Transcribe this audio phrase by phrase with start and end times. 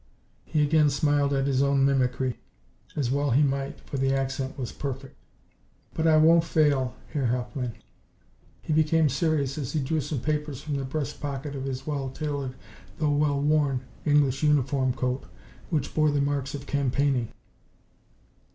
[0.45, 2.39] He again smiled at his own mimicry,
[2.95, 5.15] as well he might, for the accent was perfect.
[5.93, 7.73] "But I won't fail, Herr Hauptmann."
[8.63, 12.09] He became serious as he drew some papers from the breast pocket of his well
[12.09, 12.55] tailored,
[12.97, 15.25] though well worn, English uniform coat
[15.69, 17.27] which bore the marks of campaigning.